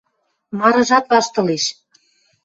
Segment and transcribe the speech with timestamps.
[0.59, 1.65] Марыжат ваштылеш.